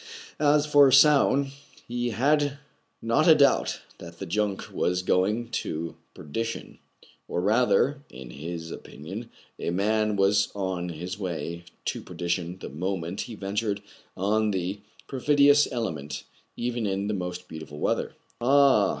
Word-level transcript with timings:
As 0.39 0.65
for 0.65 0.91
Soun, 0.91 1.51
he 1.87 2.09
had 2.09 2.57
not 3.03 3.27
a 3.27 3.35
doubt 3.35 3.81
that 3.99 4.17
the 4.17 4.25
junk 4.25 4.71
was 4.73 5.03
going 5.03 5.49
to 5.51 5.95
perdition; 6.15 6.79
or 7.27 7.39
rather, 7.39 8.03
in 8.09 8.31
his 8.31 8.71
opinion, 8.71 9.29
a 9.59 9.69
man 9.69 10.15
was 10.15 10.47
on 10.55 10.89
his 10.89 11.19
way 11.19 11.65
to 11.85 12.01
perdition 12.01 12.57
the 12.57 12.69
moment 12.69 13.21
he 13.21 13.35
ventured 13.35 13.83
on 14.17 14.49
the 14.49 14.81
perfidious 15.05 15.67
element, 15.71 16.23
even 16.57 16.87
in 16.87 17.05
the 17.05 17.13
most 17.13 17.47
beautiful 17.47 17.77
weather. 17.77 18.15
Ah 18.41 18.89